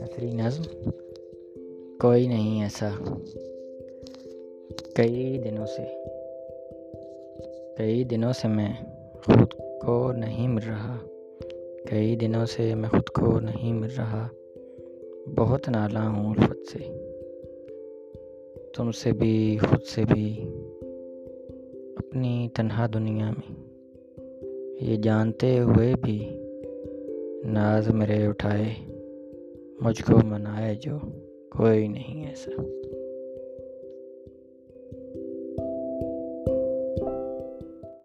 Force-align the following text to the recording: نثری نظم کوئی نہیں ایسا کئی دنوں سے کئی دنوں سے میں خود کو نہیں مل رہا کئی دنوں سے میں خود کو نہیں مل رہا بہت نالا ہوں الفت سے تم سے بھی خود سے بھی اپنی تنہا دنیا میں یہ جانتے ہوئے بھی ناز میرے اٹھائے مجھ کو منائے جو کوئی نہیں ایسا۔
نثری 0.00 0.32
نظم 0.32 0.90
کوئی 2.00 2.26
نہیں 2.26 2.62
ایسا 2.62 2.90
کئی 4.94 5.38
دنوں 5.38 5.66
سے 5.66 5.82
کئی 7.78 8.04
دنوں 8.04 8.32
سے 8.32 8.48
میں 8.48 8.72
خود 9.24 9.54
کو 9.82 10.12
نہیں 10.12 10.48
مل 10.48 10.62
رہا 10.68 10.98
کئی 11.90 12.16
دنوں 12.16 12.46
سے 12.46 12.74
میں 12.74 12.88
خود 12.88 13.08
کو 13.08 13.40
نہیں 13.40 13.72
مل 13.72 13.90
رہا 13.98 14.28
بہت 15.36 15.68
نالا 15.68 16.08
ہوں 16.08 16.34
الفت 16.38 16.72
سے 16.72 16.78
تم 18.76 18.92
سے 18.92 19.12
بھی 19.12 19.58
خود 19.70 19.82
سے 19.82 20.04
بھی 20.04 20.42
اپنی 21.96 22.48
تنہا 22.54 22.86
دنیا 22.94 23.30
میں 23.30 23.75
یہ 24.80 24.96
جانتے 24.96 25.58
ہوئے 25.58 25.94
بھی 26.02 26.18
ناز 27.44 27.88
میرے 27.88 28.26
اٹھائے 28.26 28.74
مجھ 29.80 30.02
کو 30.02 30.18
منائے 30.24 30.74
جو 30.74 30.98
کوئی 31.50 31.88
نہیں 31.88 32.26
ایسا۔ 32.26 32.50